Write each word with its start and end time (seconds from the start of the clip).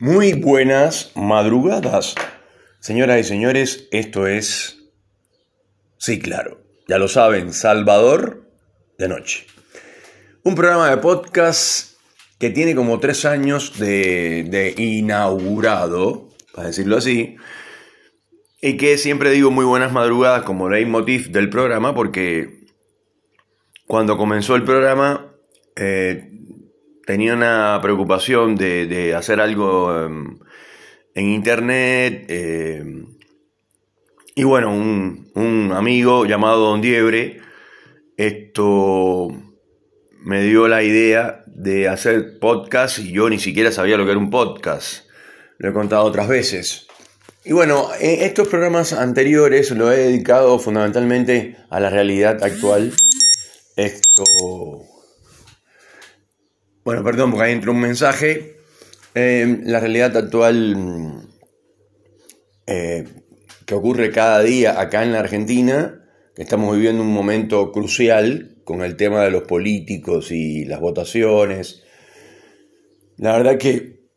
Muy 0.00 0.34
buenas 0.34 1.10
madrugadas. 1.16 2.14
Señoras 2.78 3.18
y 3.18 3.24
señores, 3.24 3.88
esto 3.90 4.28
es... 4.28 4.78
Sí, 5.96 6.20
claro, 6.20 6.60
ya 6.86 6.98
lo 6.98 7.08
saben, 7.08 7.52
Salvador 7.52 8.48
de 8.96 9.08
Noche. 9.08 9.46
Un 10.44 10.54
programa 10.54 10.88
de 10.88 10.98
podcast 10.98 11.96
que 12.38 12.50
tiene 12.50 12.76
como 12.76 13.00
tres 13.00 13.24
años 13.24 13.76
de, 13.80 14.72
inaugurado, 14.76 16.28
para 16.54 16.68
decirlo 16.68 16.96
así, 16.96 17.34
y 18.62 18.76
que 18.76 18.98
siempre 18.98 19.32
digo 19.32 19.50
muy 19.50 19.64
buenas 19.64 19.92
madrugadas 19.92 20.44
como 20.44 20.70
leitmotiv 20.70 21.32
del 21.32 21.50
programa, 21.50 21.96
porque 21.96 22.68
cuando 23.88 24.16
comenzó 24.16 24.54
el 24.54 24.62
programa 24.62 25.34
eh, 25.74 26.37
tenía 27.08 27.32
una 27.32 27.78
preocupación 27.80 28.54
de, 28.54 29.14
hacer 29.16 29.40
algo 29.40 29.98
em, 29.98 30.38
en, 31.14 31.28
internet. 31.30 32.26
Em, 32.28 33.16
y 34.34 34.42
bueno, 34.44 34.74
un, 34.74 35.72
amigo 35.74 36.26
llamado 36.26 36.66
Don 36.66 36.82
Diebre, 36.82 37.40
esto 38.18 39.28
me 40.20 40.42
dio 40.42 40.68
la 40.68 40.82
idea 40.82 41.44
de 41.46 41.88
hacer 41.88 42.38
podcast 42.38 42.98
y 42.98 43.10
yo 43.12 43.30
ni 43.30 43.38
siquiera 43.38 43.72
sabía 43.72 43.96
lo 43.96 44.04
que 44.04 44.10
era 44.10 44.20
un 44.20 44.28
podcast. 44.28 45.06
Lo 45.56 45.70
he 45.70 45.72
contado 45.72 46.04
otras 46.04 46.28
veces. 46.28 46.88
Y 47.42 47.54
bueno, 47.54 47.88
en 47.98 48.20
estos 48.20 48.48
programas 48.48 48.92
anteriores 48.92 49.70
lo 49.70 49.90
he 49.90 49.96
dedicado 49.96 50.58
fundamentalmente 50.58 51.56
a 51.70 51.80
la 51.80 51.88
realidad 51.88 52.44
actual. 52.44 52.92
Esto 53.76 54.24
bueno, 56.88 57.04
perdón, 57.04 57.32
porque 57.32 57.44
ahí 57.44 57.52
entró 57.52 57.72
un 57.72 57.80
mensaje. 57.80 58.56
Eh, 59.14 59.60
la 59.64 59.78
realidad 59.78 60.16
actual 60.16 61.28
eh, 62.66 63.04
que 63.66 63.74
ocurre 63.74 64.10
cada 64.10 64.42
día 64.42 64.80
acá 64.80 65.02
en 65.02 65.12
la 65.12 65.18
Argentina, 65.18 66.02
que 66.34 66.40
estamos 66.40 66.74
viviendo 66.74 67.02
un 67.02 67.12
momento 67.12 67.72
crucial 67.72 68.56
con 68.64 68.80
el 68.80 68.96
tema 68.96 69.22
de 69.22 69.30
los 69.30 69.42
políticos 69.42 70.30
y 70.30 70.64
las 70.64 70.80
votaciones. 70.80 71.82
La 73.18 73.36
verdad 73.36 73.58
que 73.58 74.08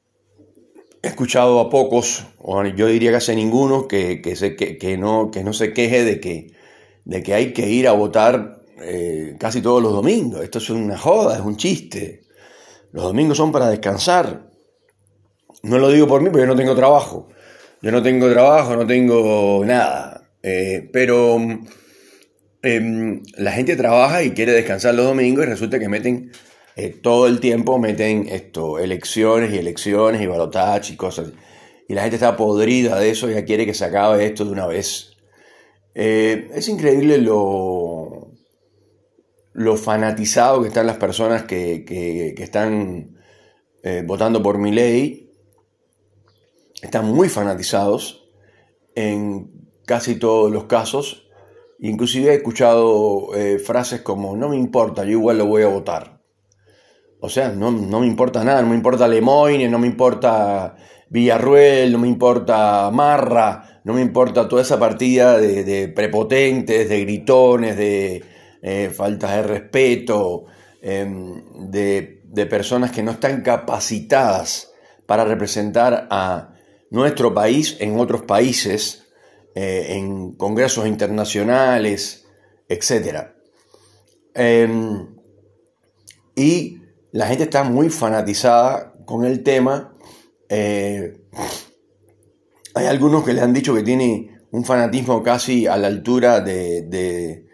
he 1.04 1.08
escuchado 1.10 1.60
a 1.60 1.70
pocos, 1.70 2.26
o 2.38 2.64
yo 2.64 2.88
diría 2.88 3.12
casi 3.12 3.34
a 3.34 3.36
ninguno, 3.36 3.86
que, 3.90 4.22
que, 4.22 4.98
no, 4.98 5.30
que 5.30 5.44
no 5.44 5.52
se 5.52 5.74
queje 5.74 6.06
de 6.06 6.22
que, 6.22 6.54
de 7.04 7.22
que 7.22 7.34
hay 7.34 7.52
que 7.52 7.70
ir 7.70 7.90
a 7.90 7.92
votar 7.92 8.64
eh, 8.82 9.36
casi 9.38 9.62
todos 9.62 9.84
los 9.84 9.92
domingos. 9.92 10.42
Esto 10.42 10.60
es 10.60 10.70
una 10.70 10.98
joda, 10.98 11.36
es 11.36 11.42
un 11.42 11.58
chiste. 11.58 12.31
Los 12.92 13.04
domingos 13.04 13.38
son 13.38 13.52
para 13.52 13.70
descansar. 13.70 14.50
No 15.64 15.78
lo 15.78 15.90
digo 15.90 16.08
por 16.08 16.22
mí 16.22 16.30
porque 16.30 16.46
yo 16.46 16.48
no 16.48 16.56
tengo 16.56 16.76
trabajo. 16.76 17.30
Yo 17.82 17.92
no 17.92 18.04
tengo 18.04 18.30
trabajo, 18.32 18.76
no 18.76 18.86
tengo 18.86 19.64
nada. 19.66 20.30
Eh, 20.44 20.90
pero 20.92 21.38
em, 22.62 23.24
la 23.38 23.52
gente 23.52 23.76
trabaja 23.76 24.24
y 24.24 24.32
quiere 24.32 24.52
descansar 24.52 24.96
los 24.96 25.06
domingos 25.06 25.46
y 25.46 25.50
resulta 25.50 25.80
que 25.80 25.90
meten 25.90 26.32
eh, 26.76 26.90
todo 26.90 27.28
el 27.28 27.40
tiempo, 27.40 27.80
meten 27.80 28.28
esto, 28.30 28.80
elecciones 28.80 29.54
y 29.54 29.58
elecciones 29.58 30.22
y 30.22 30.28
balotaje 30.28 30.94
y 30.94 30.96
cosas. 30.96 31.32
Y 31.88 31.94
la 31.94 32.04
gente 32.04 32.16
está 32.16 32.38
podrida 32.38 33.00
de 33.00 33.10
eso, 33.10 33.30
ya 33.30 33.46
quiere 33.46 33.66
que 33.66 33.74
se 33.74 33.86
acabe 33.86 34.26
esto 34.26 34.46
de 34.46 34.52
una 34.52 34.68
vez. 34.68 35.12
Eh, 35.94 36.50
es 36.54 36.68
increíble 36.70 37.18
lo, 37.18 38.11
lo 39.54 39.76
fanatizado 39.76 40.62
que 40.62 40.70
están 40.70 40.88
las 40.88 40.98
personas 40.98 41.44
que, 41.44 42.36
están 42.38 43.18
eh, 43.84 44.04
votando 44.06 44.42
por 44.42 44.58
mi 44.58 44.72
ley. 44.72 45.30
Están 46.82 47.06
muy 47.06 47.30
fanatizados 47.30 48.30
en 48.96 49.52
casi 49.86 50.16
todos 50.16 50.52
los 50.52 50.66
casos. 50.66 51.28
Inclusive 51.80 52.32
he 52.32 52.36
escuchado 52.36 53.36
eh, 53.36 53.60
frases 53.60 54.02
como, 54.02 54.36
no 54.38 54.50
me 54.50 54.58
importa, 54.58 55.04
yo 55.04 55.12
igual 55.12 55.38
lo 55.38 55.46
voy 55.46 55.64
a 55.64 55.68
votar. 55.68 56.22
O 57.20 57.30
sea, 57.30 57.50
no, 57.50 57.72
me 57.72 58.08
importa 58.08 58.44
nada, 58.44 58.62
no 58.62 58.70
me 58.70 58.76
importa 58.76 59.08
Lemoyne, 59.08 59.70
no 59.70 59.78
me 59.78 59.86
importa 59.86 60.76
Villarruel, 61.10 61.92
no 61.92 62.00
me 62.00 62.08
importa 62.08 62.90
Marra, 62.92 63.82
no 63.84 63.94
me 63.94 64.02
importa 64.02 64.48
toda 64.48 64.64
esa 64.64 64.80
partida 64.80 65.38
de 65.38 65.88
prepotentes, 65.96 66.90
de 66.90 67.02
gritones, 67.02 67.78
de, 67.78 68.24
eh, 68.62 68.92
faltas 68.94 69.36
de 69.36 69.44
respeto, 69.44 70.46
em, 70.82 71.70
de, 71.70 72.20
personas 72.50 72.92
que 72.92 73.04
no 73.04 73.12
están 73.12 73.42
capacitadas 73.42 74.72
para 75.06 75.26
representar 75.26 76.08
a 76.10 76.54
nuestro 76.90 77.34
país 77.34 77.78
en 77.80 78.00
otros 78.00 78.24
países, 78.24 79.08
eh, 79.56 79.88
en 79.98 80.34
congresos 80.34 80.88
internacionales, 80.88 82.26
etc. 82.70 83.28
Em, 84.34 85.08
y 86.36 86.82
la 87.12 87.28
gente 87.28 87.44
está 87.44 87.64
muy 87.64 87.90
fanatizada 87.90 88.94
con 89.06 89.26
el 89.26 89.44
tema. 89.44 89.96
Eh, 90.50 91.22
hay 92.74 92.86
algunos 92.86 93.24
que 93.24 93.34
le 93.34 93.42
han 93.42 93.54
dicho 93.54 93.74
que 93.74 93.84
tiene 93.84 94.40
un 94.52 94.64
fanatismo 94.66 95.22
casi 95.24 95.68
a 95.68 95.78
la 95.78 95.88
altura 95.88 96.42
de, 96.42 96.84
de, 96.84 97.48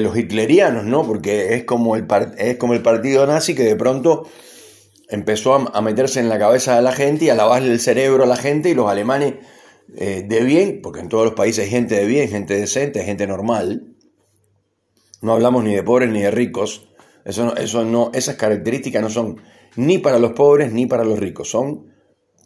los 0.00 0.16
hitlerianos, 0.16 0.84
¿no? 0.84 1.06
Porque 1.06 1.54
es 1.54 1.64
como, 1.64 1.96
el, 1.96 2.06
es 2.38 2.56
como 2.56 2.74
el 2.74 2.82
partido 2.82 3.26
nazi 3.26 3.54
que 3.54 3.64
de 3.64 3.76
pronto 3.76 4.26
empezó 5.08 5.54
a, 5.54 5.80
meterse 5.80 6.20
en 6.20 6.28
la 6.28 6.38
cabeza 6.38 6.76
de 6.76 6.82
la 6.82 6.92
gente 6.92 7.26
y 7.26 7.30
a 7.30 7.34
lavarle 7.34 7.72
el 7.72 7.80
cerebro 7.80 8.24
a 8.24 8.26
la 8.26 8.36
gente 8.36 8.70
y 8.70 8.74
los 8.74 8.90
alemanes 8.90 9.34
eh, 9.96 10.24
de 10.26 10.40
bien, 10.42 10.80
porque 10.82 11.00
en 11.00 11.08
todos 11.08 11.24
los 11.24 11.34
países 11.34 11.64
hay 11.64 11.70
gente 11.70 11.94
de 11.96 12.06
bien, 12.06 12.28
gente 12.28 12.58
decente, 12.58 13.02
gente 13.04 13.26
normal. 13.26 13.94
No 15.22 15.32
hablamos 15.32 15.64
ni 15.64 15.74
de 15.74 15.82
pobres 15.82 16.10
ni 16.10 16.22
de 16.22 16.30
ricos. 16.30 16.88
Eso 17.24 17.56
eso 17.56 17.84
no, 17.84 18.10
esas 18.14 18.36
características 18.36 19.02
no 19.02 19.10
son 19.10 19.40
ni 19.76 19.98
para 19.98 20.18
los 20.18 20.32
pobres 20.32 20.72
ni 20.72 20.86
para 20.86 21.04
los 21.04 21.18
ricos, 21.18 21.50
son 21.50 21.92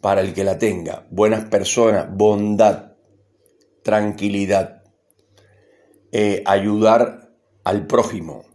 para 0.01 0.21
el 0.21 0.33
que 0.33 0.43
la 0.43 0.57
tenga. 0.57 1.07
Buenas 1.09 1.45
personas, 1.45 2.07
bondad, 2.11 2.93
tranquilidad. 3.83 4.82
Eh, 6.15 6.43
ayudar 6.45 7.31
al 7.63 7.87
prójimo, 7.87 8.45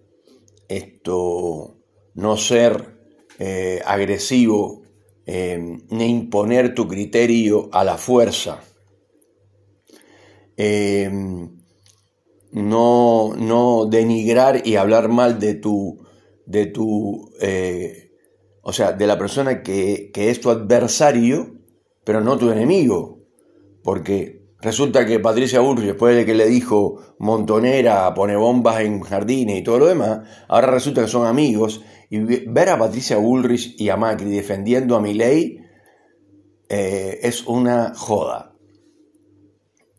esto, 0.69 1.75
no 2.15 2.37
ser 2.37 3.01
eh, 3.41 3.83
agresivo, 3.85 4.83
eh, 5.27 5.59
ni 5.91 6.07
imponer 6.07 6.73
tu 6.73 6.87
criterio 6.87 7.69
a 7.73 7.83
la 7.83 7.99
fuerza, 7.99 8.63
no, 12.53 13.35
no, 13.37 13.87
denigrar 13.87 14.65
y 14.65 14.77
hablar 14.77 15.09
mal 15.09 15.41
de 15.41 15.55
tu, 15.55 15.99
de 16.47 16.67
tu, 16.67 17.33
o 18.63 18.73
sea, 18.73 18.93
de 18.93 19.07
la 19.09 19.19
persona 19.19 19.65
que, 19.65 20.13
que 20.15 20.31
es 20.31 20.41
tu 20.41 20.51
adversario, 20.51 21.57
pero 22.05 22.21
no 22.21 22.39
tu 22.39 22.53
enemigo, 22.53 23.19
porque 23.83 24.38
Resulta 24.61 25.07
que 25.07 25.21
Patricia 25.21 25.61
Bullrich, 25.61 25.87
después 25.87 26.17
de 26.17 26.27
que 26.27 26.35
le 26.35 26.47
dijo 26.47 27.15
montonera, 27.19 28.13
pone 28.13 28.37
bombas 28.37 28.81
en 28.81 29.01
jardines 29.01 29.59
y 29.59 29.63
todo 29.63 29.79
lo 29.79 29.87
demás, 29.87 30.29
ahora 30.49 30.73
resulta 30.73 31.03
que 31.03 31.09
son 31.09 31.27
amigos. 31.27 31.83
Y 32.11 32.19
ver 32.19 32.71
a 32.71 32.79
Patricia 32.79 33.19
Bullrich 33.19 33.77
y 33.79 33.89
a 33.89 33.97
Macri 33.97 34.31
defendiendo 34.31 34.97
a 34.97 35.01
Milei 35.01 35.61
eh, 36.69 37.21
es 37.23 37.47
una 37.47 37.95
joda. 37.95 38.57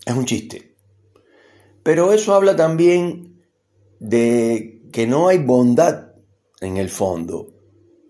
Es 0.06 0.14
un 0.14 0.26
chiste. 0.26 0.76
Pero 1.82 2.12
eso 2.12 2.34
habla 2.34 2.56
también 2.56 3.42
de 4.00 4.82
que 4.92 5.08
no 5.08 5.30
hay 5.30 5.38
bondad 5.38 6.16
en 6.60 6.76
el 6.76 6.90
fondo, 6.90 7.54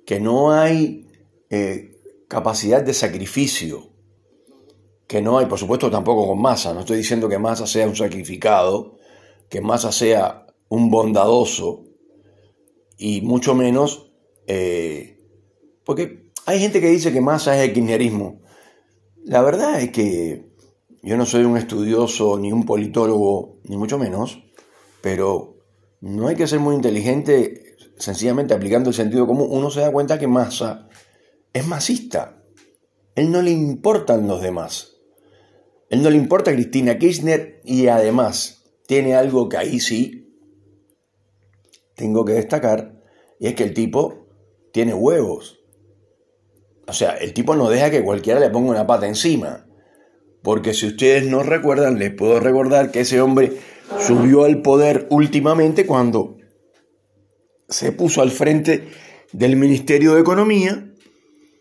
que 0.06 0.20
no 0.20 0.52
hay 0.52 1.08
eh, 1.52 1.92
capacidad 2.28 2.82
de 2.82 2.94
sacrificio 2.96 3.90
que 5.10 5.24
no 5.24 5.40
hay, 5.40 5.48
por 5.48 5.58
supuesto, 5.58 5.90
tampoco 5.90 6.28
con 6.28 6.40
Massa. 6.40 6.72
No 6.72 6.82
estoy 6.82 6.98
diciendo 6.98 7.28
que 7.28 7.40
Massa 7.40 7.66
sea 7.66 7.88
un 7.88 7.96
sacrificado, 7.96 9.00
que 9.50 9.60
Massa 9.60 9.92
sea 9.92 10.46
un 10.68 10.92
bondadoso, 10.92 11.86
y 12.96 13.22
mucho 13.22 13.56
menos, 13.56 14.12
eh, 14.46 15.18
porque 15.84 16.30
hay 16.46 16.60
gente 16.60 16.80
que 16.80 16.90
dice 16.90 17.12
que 17.12 17.22
Massa 17.22 17.58
es 17.58 17.68
el 17.68 17.74
kirchnerismo. 17.74 18.42
La 19.26 19.42
verdad 19.42 19.82
es 19.82 19.90
que 19.90 20.52
yo 21.02 21.18
no 21.18 21.26
soy 21.26 21.44
un 21.44 21.58
estudioso 21.58 22.38
ni 22.38 22.52
un 22.52 22.68
politólogo, 22.68 23.62
ni 23.64 23.78
mucho 23.78 23.98
menos, 23.98 24.44
pero 25.02 25.58
no 26.02 26.28
hay 26.28 26.36
que 26.36 26.46
ser 26.46 26.60
muy 26.60 26.76
inteligente 26.76 27.78
sencillamente 27.98 28.54
aplicando 28.54 28.92
el 28.92 28.96
sentido 28.96 29.26
común. 29.26 29.48
Uno 29.50 29.72
se 29.72 29.80
da 29.80 29.92
cuenta 29.92 30.20
que 30.20 30.28
Massa 30.28 30.88
es 31.52 31.66
masista. 31.66 32.44
Él 33.16 33.32
no 33.32 33.42
le 33.42 33.50
importan 33.50 34.28
los 34.28 34.40
demás. 34.44 34.99
Él 35.90 36.04
no 36.04 36.10
le 36.10 36.18
importa 36.18 36.52
a 36.52 36.54
Cristina 36.54 36.98
Kirchner 36.98 37.62
y 37.64 37.88
además 37.88 38.64
tiene 38.88 39.16
algo 39.16 39.50
que 39.50 39.58
ahí 39.58 39.80
sí 39.80 40.20
tengo 41.96 42.26
que 42.26 42.34
destacar 42.34 43.00
y 43.40 43.48
es 43.48 43.56
que 43.56 43.64
el 43.64 43.74
tipo 43.74 44.28
tiene 44.72 44.94
huevos. 44.94 45.60
o 46.88 46.94
sea, 46.94 47.12
el 47.12 47.34
tipo 47.34 47.56
no 47.56 47.70
deja 47.70 47.92
que 47.92 48.04
cualquiera 48.04 48.40
le 48.40 48.50
ponga 48.50 48.72
una 48.72 48.88
pata 48.88 49.08
encima. 49.08 49.68
Porque 50.42 50.74
si 50.74 50.88
ustedes 50.88 51.28
no 51.28 51.44
recuerdan, 51.44 52.00
les 52.00 52.14
puedo 52.14 52.40
recordar 52.40 52.92
que 52.92 53.02
ese 53.02 53.22
hombre 53.22 53.58
subió 54.00 54.46
al 54.46 54.62
poder 54.62 55.08
últimamente 55.10 55.86
cuando 55.86 56.38
se 57.68 57.92
puso 57.92 58.22
al 58.22 58.32
frente 58.32 58.88
del 59.34 59.56
Ministerio 59.56 60.16
de 60.16 60.22
Economía, 60.22 60.92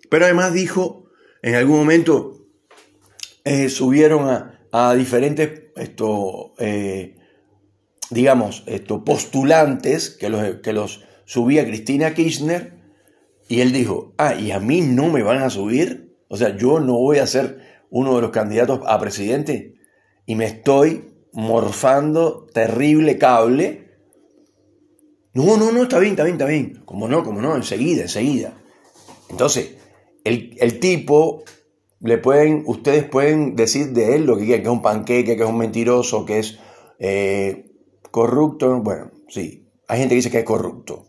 pero 0.09 0.25
además 0.25 0.55
dijo, 0.55 1.11
en 1.43 1.55
algún 1.55 1.79
momento 1.79 2.38
eh, 3.49 3.69
subieron 3.69 4.29
a, 4.73 4.95
diferentes, 4.95 5.63
esto, 5.77 6.55
eh, 6.59 7.17
digamos, 8.11 8.65
esto, 8.67 9.05
postulantes 9.05 10.11
que 10.11 10.29
los, 10.29 10.57
que 10.57 10.73
los 10.73 11.05
subía 11.25 11.67
Cristina 11.67 12.15
Kirchner, 12.15 12.79
y 13.49 13.63
él 13.63 13.73
dijo, 13.73 14.13
ah, 14.19 14.35
¿y 14.35 14.51
a 14.51 14.61
mí 14.61 14.83
no 14.83 15.09
me 15.09 15.23
van 15.23 15.39
a 15.39 15.49
subir? 15.49 16.17
O 16.29 16.37
sea, 16.37 16.57
yo 16.57 16.81
no 16.81 16.99
voy 16.99 17.19
a 17.19 17.27
ser 17.27 17.87
uno 17.91 18.17
de 18.17 18.21
los 18.21 18.31
candidatos 18.31 18.81
a 18.87 19.01
presidente 19.01 19.77
y 20.27 20.35
me 20.35 20.45
estoy 20.45 21.15
morfando 21.33 22.47
terrible 22.53 23.17
cable. 23.17 23.89
No, 25.33 25.57
no, 25.57 25.73
no, 25.73 25.85
está 25.85 25.99
bien, 25.99 26.13
está 26.13 26.25
bien, 26.25 26.35
está 26.35 26.47
bien. 26.47 26.83
Como 26.85 27.09
no, 27.09 27.25
como 27.25 27.41
no, 27.41 27.57
enseguida, 27.57 28.03
enseguida. 28.03 28.53
Entonces, 29.31 29.77
el, 30.25 30.81
tipo, 30.81 31.45
le 32.01 32.19
pueden, 32.19 32.63
ustedes 32.67 33.05
pueden 33.05 33.57
decir 33.57 33.93
de 33.93 34.15
él 34.15 34.25
lo 34.25 34.37
que 34.37 34.45
quieran, 34.45 34.63
que 34.63 34.69
es 34.69 34.75
un 34.75 34.83
panqueque, 34.83 35.37
que 35.37 35.43
es 35.43 35.49
un 35.49 35.59
mentiroso, 35.59 36.25
que 36.25 36.39
es 36.39 36.59
eh, 36.99 37.73
corrupto. 38.11 38.81
Bueno, 38.81 39.11
sí, 39.29 39.69
hay 39.89 39.99
gente 39.99 40.13
que 40.13 40.17
dice 40.17 40.31
que 40.31 40.39
es 40.39 40.45
corrupto. 40.45 41.07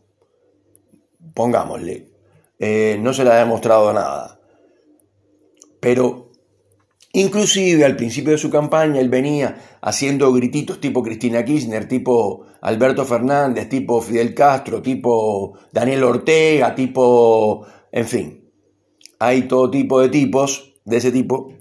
Pongámosle. 1.33 2.09
Eh, 2.57 2.97
no 3.01 3.13
se 3.13 3.24
le 3.24 3.31
ha 3.31 3.38
demostrado 3.38 3.94
nada. 3.94 4.39
Pero 5.80 6.31
inclusive 7.13 7.85
al 7.85 7.95
principio 7.95 8.31
de 8.31 8.38
su 8.38 8.50
campaña 8.50 9.00
él 9.00 9.09
venía 9.09 9.80
haciendo 9.81 10.33
grititos 10.33 10.81
tipo 10.81 11.01
Cristina 11.01 11.45
Kirchner, 11.45 11.88
tipo 11.88 12.45
Alberto 12.62 13.06
Fernández, 13.06 13.69
tipo 13.69 14.01
Fidel 14.01 14.33
Castro, 14.33 14.81
tipo 14.81 15.57
Daniel 15.71 16.03
Ortega, 16.03 16.75
tipo, 16.75 17.65
en 17.92 18.06
fin, 18.06 18.51
hay 19.19 19.44
todo 19.44 19.71
tipo 19.71 20.01
de 20.01 20.09
tipos 20.09 20.69
de 20.89 20.97
ese 20.97 21.12
tipo. 21.12 21.53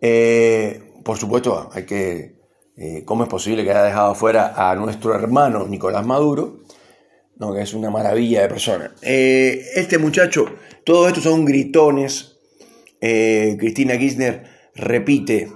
Eh, 0.00 0.92
por 1.04 1.16
supuesto, 1.16 1.70
hay 1.72 1.84
que, 1.84 2.34
eh, 2.76 3.02
¿cómo 3.04 3.24
es 3.24 3.28
posible 3.28 3.64
que 3.64 3.70
haya 3.70 3.84
dejado 3.84 4.14
fuera 4.14 4.70
a 4.70 4.74
nuestro 4.74 5.14
hermano 5.14 5.66
Nicolás 5.66 6.04
Maduro? 6.04 6.60
No, 7.36 7.54
que 7.54 7.62
es 7.62 7.72
una 7.72 7.90
maravilla 7.90 8.42
de 8.42 8.48
persona. 8.48 8.94
Eh, 9.00 9.64
este 9.74 9.98
muchacho, 9.98 10.46
todos 10.84 11.08
estos 11.08 11.24
son 11.24 11.44
gritones. 11.44 12.36
Cristina 13.00 13.96
Kirchner 13.96 14.44
repite 14.74 15.50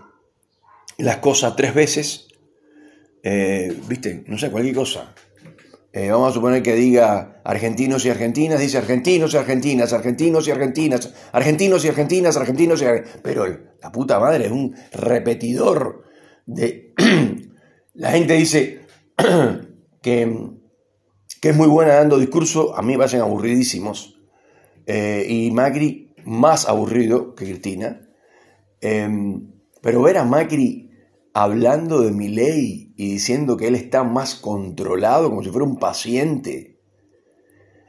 las 0.97 1.19
cosas 1.19 1.55
tres 1.55 1.75
veces. 1.75 2.29
¿Viste? 3.23 4.25
No 4.27 4.39
sé, 4.39 4.51
cualquier 4.51 4.75
cosa. 4.75 5.15
Vamos 6.11 6.31
a 6.31 6.35
suponer 6.35 6.63
que 6.63 6.75
diga 6.75 7.41
argentinos 7.45 8.05
y 8.05 8.11
argentinas, 8.11 8.61
dice 8.61 8.79
argentinos 8.79 9.33
y 9.33 9.37
argentinas, 9.37 9.93
argentinos 9.93 10.49
y 10.49 10.51
argentinas, 10.51 11.15
argentinos 11.33 11.85
y 11.85 11.89
argentinas, 11.89 12.37
argentinos 12.37 12.83
y 12.83 12.85
argentinas. 12.85 13.21
Pero 13.23 13.47
la 13.81 13.93
puta 13.93 14.19
madre 14.19 14.47
es 14.47 14.53
un 14.53 14.75
repetidor 14.93 16.05
de... 16.47 16.95
la 17.95 18.11
gente 18.11 18.35
dice 18.35 18.81
que 20.03 20.55
que 21.45 21.51
es 21.51 21.57
muy 21.59 21.69
buena 21.69 21.97
dando 21.97 22.19
discurso, 22.19 22.75
a 22.75 22.81
mí 22.81 22.93
me 22.93 22.97
parecen 22.97 23.21
aburridísimos. 23.21 24.19
Eh, 24.87 25.27
y 25.29 25.51
Macri 25.51 26.15
más 26.25 26.67
aburrido 26.67 27.35
que 27.35 27.45
Cristina. 27.45 28.01
Em, 28.81 29.53
pero 29.83 30.01
ver 30.01 30.17
a 30.17 30.25
Macri 30.25 30.84
hablando 31.35 32.01
de 32.01 32.13
mi 32.13 32.29
ley 32.29 32.95
y 32.97 33.13
diciendo 33.13 33.57
que 33.57 33.67
él 33.67 33.75
está 33.75 34.05
más 34.05 34.37
controlado, 34.37 35.29
como 35.29 35.43
si 35.43 35.51
fuera 35.51 35.67
un 35.67 35.79
paciente. 35.79 36.81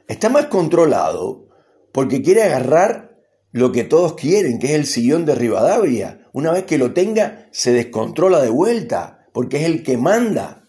Está 0.08 0.28
más 0.28 0.46
controlado 0.46 1.48
porque 1.92 2.22
quiere 2.22 2.42
agarrar 2.42 3.16
lo 3.52 3.72
que 3.72 3.84
todos 3.84 4.14
quieren, 4.14 4.58
que 4.58 4.66
es 4.66 4.72
el 4.74 4.84
sillón 4.84 5.24
de 5.24 5.36
Rivadavia. 5.36 6.28
Una 6.32 6.52
vez 6.52 6.64
que 6.64 6.76
lo 6.76 6.92
tenga, 6.92 7.48
se 7.52 7.72
descontrola 7.72 8.42
de 8.42 8.50
vuelta, 8.50 9.28
porque 9.32 9.58
es 9.58 9.62
el 9.62 9.82
que 9.82 9.96
manda. 9.96 10.68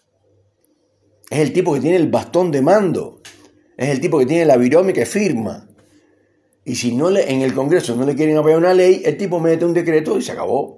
Es 1.28 1.40
el 1.40 1.52
tipo 1.52 1.74
que 1.74 1.80
tiene 1.80 1.96
el 1.96 2.08
bastón 2.08 2.50
de 2.50 2.62
mando. 2.62 3.20
Es 3.76 3.90
el 3.90 4.00
tipo 4.00 4.18
que 4.18 4.26
tiene 4.26 4.46
la 4.46 4.56
virome 4.56 4.92
que 4.92 5.04
firma. 5.04 5.68
Y 6.64 6.76
si 6.76 6.94
no 6.94 7.10
le, 7.10 7.30
en 7.30 7.42
el 7.42 7.54
Congreso 7.54 7.96
no 7.96 8.06
le 8.06 8.14
quieren 8.14 8.36
apoyar 8.36 8.58
una 8.58 8.72
ley, 8.72 9.02
el 9.04 9.16
tipo 9.16 9.40
mete 9.40 9.64
un 9.64 9.74
decreto 9.74 10.16
y 10.16 10.22
se 10.22 10.32
acabó. 10.32 10.77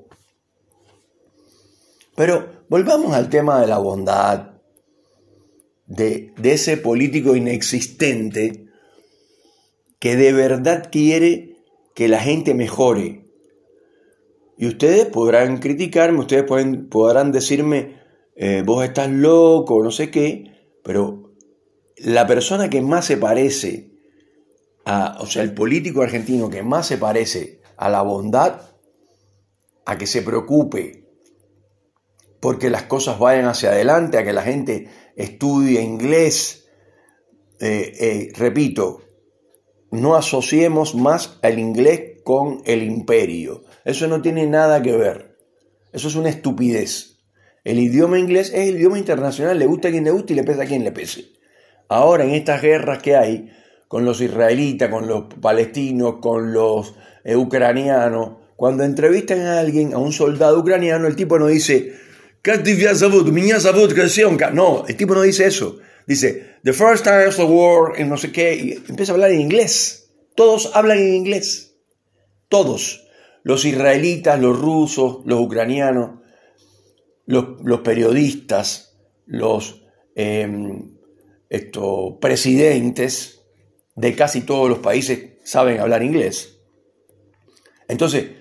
Pero 2.21 2.51
volvamos 2.69 3.15
al 3.15 3.31
tema 3.31 3.63
de 3.63 3.67
la 3.67 3.79
bondad, 3.79 4.51
de, 5.87 6.35
ese 6.43 6.77
político 6.77 7.35
inexistente 7.35 8.67
que 9.99 10.17
de 10.17 10.35
verdad 10.35 10.91
quiere 10.93 11.57
que 11.95 12.09
la 12.09 12.21
gente 12.21 12.53
mejore. 12.53 13.25
Y 14.59 14.67
ustedes 14.67 15.07
podrán 15.07 15.61
criticarme, 15.61 16.19
ustedes 16.19 16.45
pueden, 16.45 16.91
podrán 16.91 17.33
decirme, 17.33 18.03
eh, 18.37 18.65
vos 18.67 18.85
estás 18.85 19.11
loco, 19.11 19.83
no 19.83 19.91
sé 19.91 20.11
qué, 20.11 20.77
pero 20.85 21.33
la 21.97 22.27
persona 22.27 22.69
que 22.69 22.83
más 22.83 23.07
se 23.07 23.17
parece 23.17 23.93
a, 24.85 25.17
o 25.23 25.27
sea, 25.27 25.43
el 25.43 25.55
político 25.55 26.03
argentino 26.03 26.51
que 26.51 26.63
más 26.63 26.87
se 26.87 26.99
parece 26.99 27.63
a 27.79 27.89
la 27.89 28.03
bondad, 28.03 28.61
a 29.87 29.97
que 29.97 30.07
se 30.07 30.21
preocupe 30.21 31.01
porque 32.41 32.71
las 32.71 32.85
cosas 32.85 33.19
vayan 33.19 33.47
hacia 33.47 33.71
adelante, 33.71 34.19
a 34.19 34.25
que 34.25 34.33
la 34.33 34.43
gente 34.43 34.89
estudie 35.17 35.83
inglés, 35.83 36.69
eh, 37.61 37.93
eh, 38.01 38.33
repito, 38.37 39.03
no 39.91 40.17
asociemos 40.17 40.95
más 40.95 41.39
el 41.43 41.59
inglés 41.59 42.23
con 42.25 42.63
el 42.65 42.83
imperio. 42.83 43.65
Eso 43.85 44.07
no 44.07 44.23
tiene 44.23 44.47
nada 44.47 44.83
que 44.83 44.97
ver. 44.97 45.37
Eso 45.93 46.09
es 46.09 46.15
una 46.15 46.31
estupidez. 46.31 47.19
El 47.65 47.79
idioma 47.79 48.19
inglés 48.19 48.53
es 48.55 48.69
el 48.69 48.77
idioma 48.77 48.99
internacional, 48.99 49.59
le 49.59 49.67
gusta 49.67 49.89
a 49.89 49.91
quien 49.91 50.05
le 50.05 50.11
guste 50.11 50.33
y 50.33 50.37
le 50.37 50.45
pesa 50.45 50.63
a 50.63 50.67
quien 50.67 50.85
le 50.85 50.93
pese. 50.93 51.27
Ahora, 51.89 52.25
en 52.25 52.31
estas 52.31 52.63
guerras 52.63 53.03
que 53.03 53.17
hay 53.17 53.51
con 53.89 54.05
los 54.05 54.21
israelitas, 54.21 54.89
con 54.89 55.09
los 55.09 55.25
palestinos, 55.41 56.17
con 56.23 56.53
los 56.53 56.95
eh, 57.25 57.37
ucranianos, 57.37 58.39
cuando 58.57 58.85
entrevistan 58.85 59.41
a 59.41 59.59
alguien, 59.59 59.93
a 59.93 59.99
un 59.99 60.13
soldado 60.13 60.61
ucraniano, 60.61 61.07
el 61.07 61.17
tipo 61.17 61.39
no 61.39 61.49
dice, 61.49 61.93
no, 64.53 64.85
el 64.87 64.97
tipo 64.97 65.15
no 65.15 65.23
dice 65.23 65.47
eso. 65.47 65.79
Dice, 66.07 66.57
the 66.65 66.73
first 66.73 67.05
time 67.05 67.27
of 67.27 67.37
the 67.37 67.45
war, 67.45 68.01
y 68.01 68.05
no 68.05 68.17
sé 68.17 68.33
qué, 68.33 68.55
y 68.55 68.73
empieza 68.89 69.13
a 69.13 69.15
hablar 69.15 69.31
en 69.31 69.41
inglés. 69.41 70.11
Todos 70.35 70.71
hablan 70.75 70.99
en 70.99 71.15
inglés. 71.15 71.75
Todos. 72.49 73.07
Los 73.43 73.65
israelitas, 73.65 74.41
los 74.41 74.59
rusos, 74.59 75.21
los 75.25 75.41
ucranianos 75.41 76.21
los, 77.31 77.81
periodistas, 77.81 78.99
los 79.27 79.83
em, 80.15 80.91
presidentes 82.21 83.43
de 83.95 84.15
casi 84.17 84.43
todos 84.43 84.69
los 84.69 84.81
países 84.81 85.39
saben 85.45 85.81
hablar 85.81 86.03
inglés. 86.03 86.59
Entonces, 87.89 88.33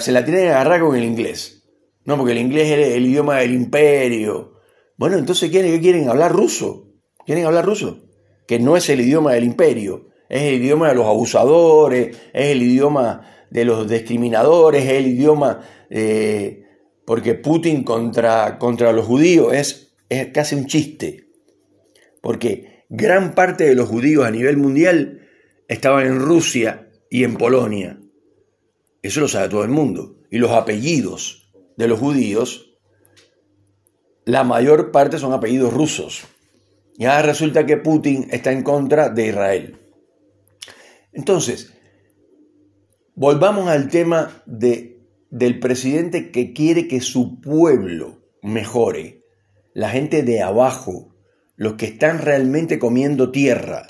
se 0.00 0.12
la 0.12 0.24
tienen 0.24 0.48
agarrar 0.48 0.80
con 0.80 0.96
el 0.96 1.04
inglés. 1.04 1.59
No, 2.04 2.16
porque 2.16 2.32
el 2.32 2.38
inglés 2.38 2.70
es 2.70 2.96
el, 2.96 3.06
idioma 3.06 3.38
del 3.38 3.52
imperio. 3.52 4.54
Bueno, 4.96 5.18
entonces, 5.18 5.50
¿quieren, 5.50 5.72
¿qué 5.72 5.80
quieren? 5.80 6.08
¿Hablar 6.08 6.32
ruso? 6.32 6.88
¿Quieren 7.26 7.44
hablar 7.44 7.64
ruso? 7.64 7.98
Que 8.46 8.58
no 8.58 8.76
es 8.76 8.88
el 8.88 9.00
idioma 9.00 9.32
del 9.34 9.44
imperio, 9.44 10.08
es 10.28 10.42
el 10.42 10.54
idioma 10.54 10.88
de 10.88 10.94
los 10.94 11.06
abusadores, 11.06 12.16
es 12.32 12.46
el 12.46 12.62
idioma 12.62 13.26
de 13.50 13.64
los 13.64 13.88
discriminadores, 13.88 14.84
es 14.84 14.90
el 14.90 15.06
idioma 15.08 15.60
de 15.88 16.60
porque 17.10 17.34
Putin 17.34 17.82
contra, 17.82 18.56
contra 18.56 18.92
los 18.92 19.04
judíos 19.04 19.52
es, 19.52 19.96
es 20.08 20.28
casi 20.28 20.54
un 20.54 20.66
chiste, 20.66 21.26
porque 22.20 22.84
gran 22.88 23.34
parte 23.34 23.64
de 23.64 23.74
los 23.74 23.88
judíos 23.88 24.24
a 24.24 24.30
nivel 24.30 24.56
mundial 24.58 25.26
estaban 25.66 26.06
en 26.06 26.20
Rusia 26.20 26.88
y 27.10 27.24
en 27.24 27.36
Polonia. 27.36 27.98
Eso 29.02 29.20
lo 29.20 29.26
sabe 29.26 29.48
todo 29.48 29.64
el 29.64 29.70
mundo. 29.70 30.18
Y 30.30 30.38
los 30.38 30.52
apellidos 30.52 31.39
de 31.80 31.88
los 31.88 31.98
judíos, 31.98 32.76
la 34.26 34.44
mayor 34.44 34.92
parte 34.92 35.18
son 35.18 35.32
apellidos 35.32 35.72
rusos. 35.72 36.24
Y 36.96 37.06
ahora 37.06 37.22
resulta 37.22 37.64
que 37.64 37.78
Putin 37.78 38.28
está 38.30 38.52
en 38.52 38.62
contra 38.62 39.08
de 39.08 39.28
Israel. 39.28 39.78
Entonces, 41.12 41.72
volvamos 43.14 43.68
al 43.68 43.88
tema 43.88 44.42
de 44.44 44.90
del 45.30 45.60
presidente 45.60 46.32
que 46.32 46.52
quiere 46.52 46.88
que 46.88 47.00
su 47.00 47.40
pueblo 47.40 48.20
mejore, 48.42 49.22
la 49.72 49.88
gente 49.88 50.22
de 50.22 50.42
abajo, 50.42 51.14
los 51.56 51.74
que 51.74 51.86
están 51.86 52.18
realmente 52.18 52.78
comiendo 52.80 53.30
tierra, 53.30 53.86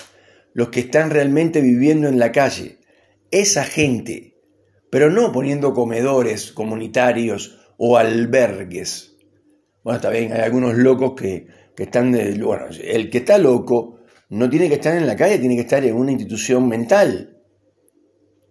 los 0.53 0.69
que 0.69 0.81
están 0.81 1.09
realmente 1.09 1.59
viviendo 1.61 2.07
en 2.07 2.19
la 2.19 2.31
calle. 2.31 2.77
esa 3.31 3.63
gente, 3.63 4.37
pero 4.91 5.09
no 5.09 5.31
poniendo 5.31 5.73
comedores 5.73 6.51
comunitarios 6.51 7.60
o 7.83 7.97
albergues. 7.97 9.17
Bueno, 9.83 9.95
está 9.95 10.11
bien, 10.11 10.31
hay 10.33 10.41
algunos 10.41 10.75
locos 10.75 11.13
que, 11.19 11.47
que 11.75 11.83
están 11.83 12.11
de... 12.11 12.39
Bueno, 12.39 12.65
el 12.79 13.09
que 13.09 13.17
está 13.17 13.39
loco 13.39 14.01
no 14.29 14.47
tiene 14.51 14.69
que 14.69 14.75
estar 14.75 14.95
en 14.95 15.07
la 15.07 15.15
calle, 15.15 15.39
tiene 15.39 15.55
que 15.55 15.61
estar 15.61 15.83
en 15.83 15.95
una 15.95 16.11
institución 16.11 16.67
mental. 16.67 17.41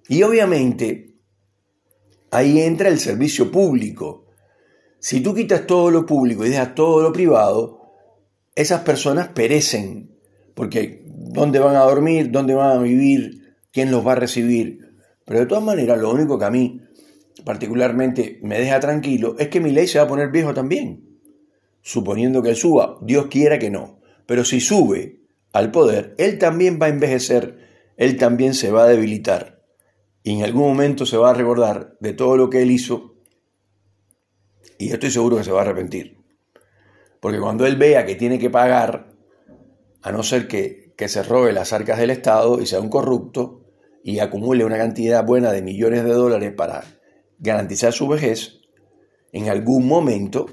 Y 0.09 0.25
obviamente 0.25 1.15
ahí 2.33 2.61
entra 2.61 2.89
el 2.89 2.99
servicio 2.99 3.53
público. 3.53 4.27
Si 4.99 5.21
tú 5.21 5.33
quitas 5.33 5.65
todo 5.65 5.93
lo 5.93 6.05
público 6.05 6.45
y 6.45 6.49
dejas 6.49 6.75
todo 6.75 7.01
lo 7.01 7.13
privado, 7.13 7.93
esas 8.57 8.81
personas 8.81 9.29
perecen, 9.29 10.11
porque 10.57 11.05
¿dónde 11.07 11.61
van 11.61 11.77
a 11.77 11.83
dormir? 11.83 12.33
¿Dónde 12.33 12.55
van 12.55 12.79
a 12.79 12.83
vivir? 12.83 13.55
¿Quién 13.71 13.93
los 13.93 14.05
va 14.05 14.13
a 14.13 14.17
recibir? 14.17 14.91
Pero 15.25 15.39
de 15.39 15.47
todas 15.47 15.63
maneras, 15.63 16.01
lo 16.01 16.11
único 16.11 16.37
que 16.37 16.47
a 16.47 16.51
mí 16.51 16.81
particularmente 17.45 18.39
me 18.43 18.59
deja 18.59 18.81
tranquilo 18.81 19.37
es 19.39 19.49
que 19.49 19.61
mi 19.61 19.71
ley 19.71 19.87
se 19.87 19.99
va 19.99 20.05
a 20.05 20.09
poner 20.09 20.31
viejo 20.31 20.55
también. 20.55 21.19
Suponiendo 21.83 22.43
que 22.43 22.51
él 22.51 22.57
suba, 22.57 22.99
Dios 23.01 23.27
quiera 23.27 23.59
que 23.59 23.71
no. 23.71 24.01
Pero 24.27 24.45
si 24.45 24.61
sube 24.61 25.21
al 25.53 25.71
poder, 25.71 26.15
él 26.19 26.39
también 26.39 26.79
va 26.81 26.87
a 26.87 26.91
envejecer, 26.91 27.59
él 27.97 28.17
también 28.17 28.55
se 28.55 28.71
va 28.71 28.85
a 28.85 28.89
debilitar. 28.89 29.63
Y 30.23 30.39
en 30.39 30.45
algún 30.45 30.69
momento 30.69 31.07
se 31.07 31.17
va 31.17 31.31
a 31.31 31.35
recordar 31.35 31.97
de 32.01 32.13
todo 32.13 32.37
lo 32.37 32.51
que 32.51 32.63
él 32.63 32.71
hizo 32.71 33.11
y 34.81 34.93
estoy 34.93 35.11
seguro 35.11 35.37
que 35.37 35.45
se 35.45 35.53
va 35.53 35.59
a 35.61 35.63
arrepentir. 35.63 36.17
Porque 37.21 37.39
cuando 37.39 37.67
él 37.67 37.77
vea 37.77 38.07
que 38.07 38.15
tiene 38.15 38.39
que 38.39 38.49
pagar, 38.49 39.13
a 40.01 40.11
no 40.11 40.23
ser 40.23 40.49
que, 40.49 40.95
que 40.97 41.07
se 41.07 41.23
robe 41.23 41.53
las 41.53 41.75
arcas 41.75 41.99
del 41.99 42.09
Estado 42.09 42.61
y 42.63 42.67
sea 42.67 42.81
un 42.81 42.89
corrupto 42.89 43.61
y 44.03 44.21
acumule 44.21 44.65
una 44.65 44.79
cantidad 44.79 45.23
buena 45.25 45.53
de 45.53 45.61
millones 45.61 46.03
de 46.05 46.13
dólares 46.13 46.55
para 46.57 46.83
garantizar 47.41 47.93
su 47.93 48.07
vejez, 48.07 48.61
en 49.33 49.49
algún 49.49 49.87
momento, 49.87 50.47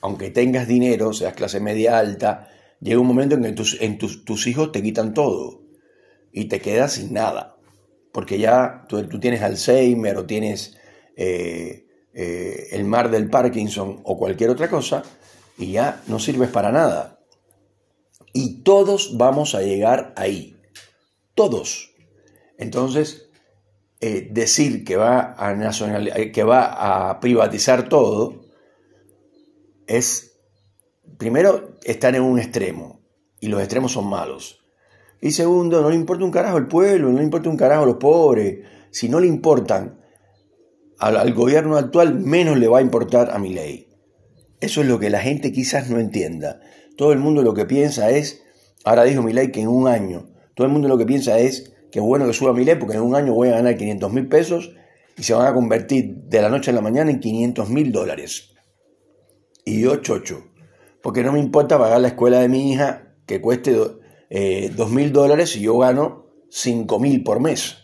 aunque 0.00 0.30
tengas 0.30 0.68
dinero, 0.68 1.12
seas 1.12 1.34
clase 1.34 1.60
media 1.60 1.98
alta, 1.98 2.48
llega 2.80 3.00
un 3.00 3.06
momento 3.06 3.34
en 3.34 3.42
que 3.42 3.52
tus, 3.52 4.46
hijos 4.46 4.72
te 4.72 4.82
quitan 4.82 5.12
todo 5.12 5.62
y 6.32 6.46
te 6.46 6.60
quedas 6.60 6.92
sin 6.92 7.12
nada. 7.12 7.56
Porque 8.12 8.38
ya 8.38 8.86
tú, 8.88 9.06
tienes 9.20 9.42
Alzheimer 9.42 10.16
o 10.16 10.26
tienes 10.26 10.76
eh, 11.16 11.86
eh, 12.14 12.68
el 12.72 12.84
mar 12.84 13.10
del 13.10 13.28
Parkinson 13.28 14.00
o 14.04 14.16
cualquier 14.16 14.50
otra 14.50 14.70
cosa 14.70 15.02
y 15.58 15.72
ya 15.72 16.02
no 16.06 16.18
sirves 16.18 16.48
para 16.48 16.72
nada. 16.72 17.20
Y 18.32 18.62
todos 18.62 19.16
vamos 19.16 19.54
a 19.54 19.62
llegar 19.62 20.12
ahí. 20.16 20.56
Todos. 21.34 21.94
Entonces, 22.56 23.27
eh, 24.00 24.28
decir 24.30 24.84
que 24.84 24.96
va, 24.96 25.34
a 25.36 25.52
eh, 25.52 26.32
que 26.32 26.44
va 26.44 27.10
a 27.10 27.20
privatizar 27.20 27.88
todo 27.88 28.42
es, 29.86 30.38
primero, 31.16 31.78
estar 31.82 32.14
en 32.14 32.22
un 32.22 32.38
extremo. 32.38 33.00
Y 33.40 33.48
los 33.48 33.60
extremos 33.60 33.92
son 33.92 34.08
malos. 34.08 34.64
Y 35.20 35.32
segundo, 35.32 35.80
no 35.80 35.90
le 35.90 35.96
importa 35.96 36.24
un 36.24 36.30
carajo 36.30 36.58
el 36.58 36.68
pueblo, 36.68 37.10
no 37.10 37.18
le 37.18 37.24
importa 37.24 37.48
un 37.48 37.56
carajo 37.56 37.86
los 37.86 37.96
pobres. 37.96 38.60
Si 38.90 39.08
no 39.08 39.18
le 39.18 39.26
importan 39.26 40.00
al, 40.98 41.16
al 41.16 41.34
gobierno 41.34 41.76
actual, 41.76 42.14
menos 42.20 42.58
le 42.58 42.68
va 42.68 42.78
a 42.78 42.82
importar 42.82 43.30
a 43.30 43.38
mi 43.38 43.52
ley. 43.52 43.88
Eso 44.60 44.80
es 44.80 44.88
lo 44.88 44.98
que 44.98 45.10
la 45.10 45.20
gente 45.20 45.52
quizás 45.52 45.88
no 45.88 45.98
entienda. 45.98 46.60
Todo 46.96 47.12
el 47.12 47.18
mundo 47.18 47.42
lo 47.42 47.54
que 47.54 47.64
piensa 47.64 48.10
es, 48.10 48.42
ahora 48.84 49.04
dijo 49.04 49.22
Milei 49.22 49.52
que 49.52 49.60
en 49.60 49.68
un 49.68 49.86
año, 49.86 50.30
todo 50.54 50.66
el 50.66 50.72
mundo 50.72 50.88
lo 50.88 50.98
que 50.98 51.06
piensa 51.06 51.38
es 51.38 51.74
que 51.90 52.00
bueno 52.00 52.26
que 52.26 52.32
suba 52.32 52.52
Milei 52.52 52.78
porque 52.78 52.96
en 52.96 53.02
un 53.02 53.14
año 53.14 53.34
voy 53.34 53.48
a 53.48 53.52
ganar 53.52 53.76
500 53.76 54.12
mil 54.12 54.28
pesos 54.28 54.74
y 55.16 55.22
se 55.22 55.34
van 55.34 55.46
a 55.46 55.54
convertir 55.54 56.14
de 56.14 56.42
la 56.42 56.48
noche 56.48 56.70
a 56.70 56.74
la 56.74 56.80
mañana 56.80 57.10
en 57.10 57.20
500 57.20 57.68
mil 57.70 57.92
dólares. 57.92 58.54
Y 59.64 59.82
yo 59.82 59.96
chocho, 59.96 60.44
porque 61.02 61.22
no 61.22 61.32
me 61.32 61.40
importa 61.40 61.78
pagar 61.78 62.00
la 62.00 62.08
escuela 62.08 62.40
de 62.40 62.48
mi 62.48 62.72
hija 62.72 63.14
que 63.26 63.40
cueste 63.40 63.76
eh, 64.30 64.72
2 64.74 64.90
mil 64.90 65.12
dólares 65.12 65.56
y 65.56 65.60
yo 65.60 65.78
gano 65.78 66.26
5 66.50 66.98
mil 67.00 67.22
por 67.22 67.40
mes. 67.40 67.76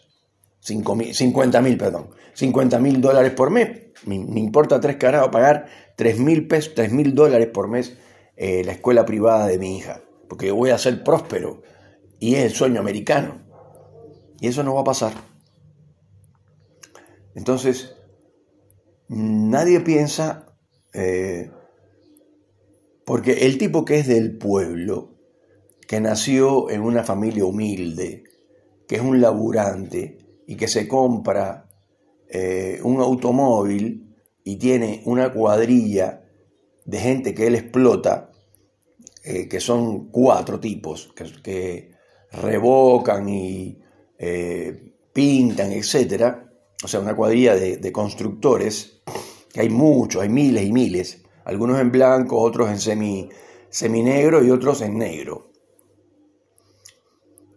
50 0.60 1.60
mil, 1.60 1.76
perdón. 1.76 2.10
50 2.32 2.78
mil 2.78 3.00
dólares 3.00 3.32
por 3.32 3.50
mes. 3.50 3.68
Me, 4.06 4.16
importa 4.16 4.80
tres 4.80 4.96
carajos 4.96 5.28
pagar 5.28 5.66
3 5.96 6.18
mil 6.18 6.46
pesos, 6.48 6.74
3 6.74 6.90
mil 6.90 7.14
dólares 7.14 7.48
por 7.52 7.68
mes 7.68 7.98
eh, 8.36 8.64
la 8.64 8.72
escuela 8.72 9.04
privada 9.04 9.46
de 9.46 9.58
mi 9.58 9.76
hija. 9.76 10.00
Porque 10.28 10.50
voy 10.50 10.70
a 10.70 10.78
ser 10.78 11.04
próspero. 11.04 11.62
Y 12.18 12.36
es 12.36 12.44
el 12.44 12.52
sueño 12.52 12.80
americano. 12.80 13.43
Y 14.40 14.48
eso 14.48 14.62
no 14.62 14.74
va 14.74 14.82
a 14.82 14.84
pasar. 14.84 15.12
Entonces, 17.34 17.94
nadie 19.08 19.80
piensa, 19.80 20.56
eh, 20.92 21.50
porque 23.04 23.46
el 23.46 23.58
tipo 23.58 23.84
que 23.84 23.98
es 23.98 24.06
del 24.06 24.36
pueblo, 24.38 25.14
que 25.86 26.00
nació 26.00 26.70
en 26.70 26.82
una 26.82 27.04
familia 27.04 27.44
humilde, 27.44 28.24
que 28.88 28.96
es 28.96 29.02
un 29.02 29.20
laburante 29.20 30.18
y 30.46 30.56
que 30.56 30.68
se 30.68 30.88
compra 30.88 31.68
eh, 32.28 32.80
un 32.82 33.00
automóvil 33.00 34.16
y 34.42 34.56
tiene 34.56 35.02
una 35.06 35.32
cuadrilla 35.32 36.24
de 36.84 36.98
gente 36.98 37.34
que 37.34 37.46
él 37.46 37.54
explota, 37.54 38.30
eh, 39.24 39.48
que 39.48 39.60
son 39.60 40.10
cuatro 40.10 40.60
tipos, 40.60 41.12
que, 41.14 41.92
revocan 42.32 43.28
y 43.28 43.78
eh, 44.18 44.94
pintan, 45.12 45.72
etc. 45.72 46.36
O 46.82 46.88
sea, 46.88 47.00
una 47.00 47.16
cuadrilla 47.16 47.54
de, 47.54 47.92
constructores, 47.92 49.00
que 49.52 49.60
hay 49.60 49.70
muchos, 49.70 50.22
hay 50.22 50.28
miles 50.28 50.64
y 50.64 50.72
miles, 50.72 51.22
algunos 51.44 51.80
en 51.80 51.90
blanco, 51.90 52.40
otros 52.40 52.70
en 52.70 52.78
semi, 52.78 53.28
seminegro 53.70 54.44
y 54.44 54.50
otros 54.50 54.82
en 54.82 54.98
negro. 54.98 55.50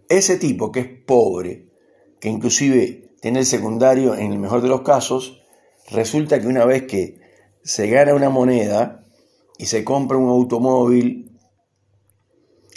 Ese 0.08 0.38
tipo 0.38 0.72
que 0.72 0.80
es 0.80 0.88
pobre, 1.06 1.68
que 2.20 2.30
inclusive 2.30 3.12
tiene 3.20 3.40
el 3.40 3.46
secundario, 3.46 4.16
en 4.16 4.32
el 4.32 4.40
mejor 4.40 4.62
de 4.62 4.70
los 4.70 4.82
casos, 4.82 5.44
resulta 5.92 6.40
que 6.40 6.48
una 6.48 6.66
vez 6.66 6.84
que 6.84 7.20
se 7.64 7.90
gana 7.90 8.14
una 8.14 8.30
moneda 8.30 9.06
y 9.58 9.66
se 9.66 9.84
compra 9.84 10.18
un 10.18 10.30
automóvil, 10.30 11.38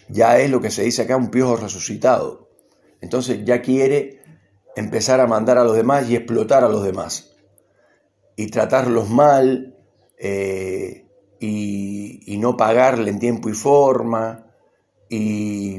ya 0.08 0.38
es 0.40 0.50
lo 0.50 0.60
que 0.60 0.70
se 0.70 0.82
dice 0.82 1.02
acá 1.02 1.16
un 1.16 1.30
piojo 1.30 1.56
resucitado. 1.56 2.49
Entonces 3.00 3.44
ya 3.44 3.62
quiere 3.62 4.20
empezar 4.76 5.20
a 5.20 5.26
mandar 5.26 5.58
a 5.58 5.64
los 5.64 5.76
demás 5.76 6.08
y 6.08 6.16
explotar 6.16 6.64
a 6.64 6.68
los 6.68 6.84
demás. 6.84 7.36
Y 8.36 8.48
tratarlos 8.48 9.10
mal 9.10 9.76
eh, 10.18 11.06
y, 11.40 12.36
no 12.38 12.56
pagarle 12.56 13.10
en 13.10 13.18
tiempo 13.18 13.48
y 13.48 13.52
forma. 13.52 14.46
Y, 15.08 15.78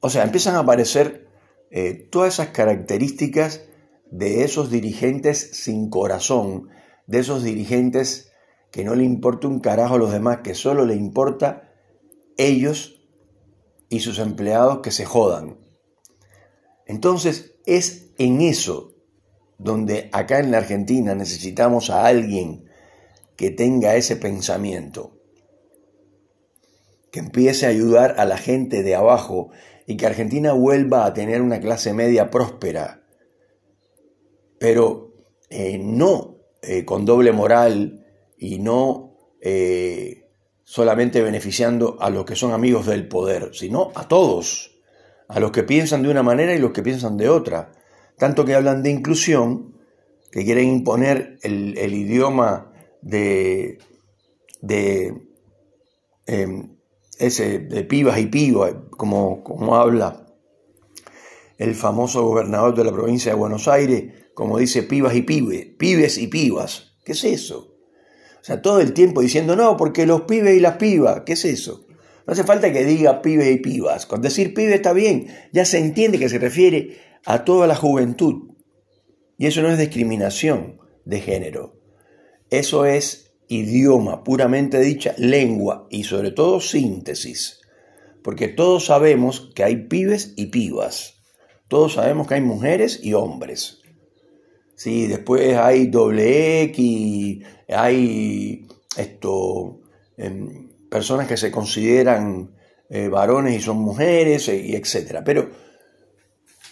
o 0.00 0.10
sea, 0.10 0.24
empiezan 0.24 0.56
a 0.56 0.60
aparecer 0.60 1.28
eh, 1.70 2.08
todas 2.10 2.34
esas 2.34 2.48
características 2.48 3.62
de 4.10 4.44
esos 4.44 4.70
dirigentes 4.70 5.50
sin 5.52 5.88
corazón, 5.88 6.68
de 7.06 7.20
esos 7.20 7.44
dirigentes 7.44 8.32
que 8.72 8.84
no 8.84 8.94
le 8.94 9.04
importa 9.04 9.48
un 9.48 9.60
carajo 9.60 9.94
a 9.94 9.98
los 9.98 10.12
demás, 10.12 10.38
que 10.42 10.54
solo 10.54 10.84
le 10.84 10.94
importa 10.94 11.72
ellos 12.36 13.01
y 13.92 14.00
sus 14.00 14.18
empleados 14.18 14.78
que 14.78 14.90
se 14.90 15.04
jodan. 15.04 15.58
Entonces 16.86 17.56
es 17.66 18.06
en 18.16 18.40
eso 18.40 18.94
donde 19.58 20.08
acá 20.12 20.38
en 20.38 20.50
la 20.50 20.58
Argentina 20.58 21.14
necesitamos 21.14 21.90
a 21.90 22.06
alguien 22.06 22.70
que 23.36 23.50
tenga 23.50 23.94
ese 23.94 24.16
pensamiento, 24.16 25.20
que 27.10 27.20
empiece 27.20 27.66
a 27.66 27.68
ayudar 27.68 28.14
a 28.18 28.24
la 28.24 28.38
gente 28.38 28.82
de 28.82 28.94
abajo 28.94 29.50
y 29.86 29.98
que 29.98 30.06
Argentina 30.06 30.54
vuelva 30.54 31.04
a 31.04 31.12
tener 31.12 31.42
una 31.42 31.60
clase 31.60 31.92
media 31.92 32.30
próspera, 32.30 33.04
pero 34.58 35.12
eh, 35.50 35.76
no 35.78 36.38
eh, 36.62 36.86
con 36.86 37.04
doble 37.04 37.32
moral 37.32 38.06
y 38.38 38.58
no 38.58 39.18
eh, 39.42 40.21
solamente 40.72 41.20
beneficiando 41.20 41.98
a 42.00 42.08
los 42.08 42.24
que 42.24 42.34
son 42.34 42.52
amigos 42.52 42.86
del 42.86 43.06
poder, 43.06 43.50
sino 43.52 43.92
a 43.94 44.08
todos, 44.08 44.80
a 45.28 45.38
los 45.38 45.50
que 45.52 45.64
piensan 45.64 46.02
de 46.02 46.08
una 46.08 46.22
manera 46.22 46.54
y 46.54 46.58
los 46.58 46.72
que 46.72 46.82
piensan 46.82 47.18
de 47.18 47.28
otra. 47.28 47.72
Tanto 48.16 48.46
que 48.46 48.54
hablan 48.54 48.82
de 48.82 48.88
inclusión, 48.88 49.76
que 50.30 50.46
quieren 50.46 50.70
imponer 50.70 51.38
el, 51.42 51.76
idioma 51.76 52.72
de, 53.02 53.80
em, 56.26 56.78
ese 57.18 57.58
de 57.58 57.84
pibas 57.84 58.18
y 58.18 58.26
pibas, 58.28 58.72
como, 58.92 59.44
como 59.44 59.76
habla 59.76 60.26
el 61.58 61.74
famoso 61.74 62.24
gobernador 62.24 62.74
de 62.74 62.84
la 62.84 62.92
provincia 62.92 63.32
de 63.32 63.38
Buenos 63.38 63.68
Aires, 63.68 64.30
como 64.32 64.56
dice 64.56 64.82
pibas 64.84 65.14
y 65.16 65.20
pibes, 65.20 65.66
pibes 65.76 66.16
y 66.16 66.28
pibas. 66.28 66.96
¿Qué 67.04 67.12
es 67.12 67.24
eso? 67.24 67.71
O 68.42 68.44
sea, 68.44 68.60
todo 68.60 68.80
el 68.80 68.92
tiempo 68.92 69.20
diciendo, 69.20 69.54
no, 69.54 69.76
porque 69.76 70.04
los 70.04 70.22
pibes 70.22 70.56
y 70.56 70.60
las 70.60 70.76
pibas, 70.76 71.22
¿qué 71.24 71.34
es 71.34 71.44
eso? 71.44 71.86
No 72.26 72.32
hace 72.32 72.42
falta 72.42 72.72
que 72.72 72.84
diga 72.84 73.22
pibes 73.22 73.48
y 73.54 73.58
pibas. 73.58 74.04
Con 74.04 74.20
decir 74.20 74.52
pibe 74.52 74.74
está 74.74 74.92
bien, 74.92 75.28
ya 75.52 75.64
se 75.64 75.78
entiende 75.78 76.18
que 76.18 76.28
se 76.28 76.40
refiere 76.40 76.98
a 77.24 77.44
toda 77.44 77.68
la 77.68 77.76
juventud. 77.76 78.50
Y 79.38 79.46
eso 79.46 79.62
no 79.62 79.70
es 79.70 79.78
discriminación 79.78 80.80
de 81.04 81.20
género. 81.20 81.80
Eso 82.50 82.84
es 82.84 83.32
idioma, 83.46 84.24
puramente 84.24 84.80
dicha, 84.80 85.14
lengua 85.18 85.86
y 85.88 86.02
sobre 86.02 86.32
todo 86.32 86.60
síntesis. 86.60 87.60
Porque 88.24 88.48
todos 88.48 88.86
sabemos 88.86 89.52
que 89.54 89.62
hay 89.62 89.86
pibes 89.86 90.34
y 90.36 90.46
pibas. 90.46 91.22
Todos 91.68 91.92
sabemos 91.92 92.26
que 92.26 92.34
hay 92.34 92.40
mujeres 92.40 92.98
y 93.04 93.14
hombres. 93.14 93.81
Sí, 94.82 95.06
después 95.06 95.56
hay 95.56 95.86
doble 95.86 96.62
X, 96.62 97.46
hay 97.68 98.66
esto, 98.96 99.80
em, 100.16 100.70
personas 100.90 101.28
que 101.28 101.36
se 101.36 101.52
consideran 101.52 102.56
eh, 102.90 103.06
varones 103.06 103.56
y 103.56 103.60
son 103.60 103.76
mujeres, 103.78 104.48
eh, 104.48 104.56
y 104.56 104.74
etcétera. 104.74 105.22
Pero 105.22 105.50